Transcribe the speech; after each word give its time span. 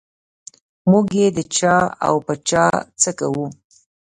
موږ 0.89 1.05
یې 1.19 1.27
د 1.37 1.39
چا 1.57 1.75
او 2.07 2.15
په 2.25 2.33
چا 2.49 2.65
څه 3.01 3.11
کوو. 3.19 3.45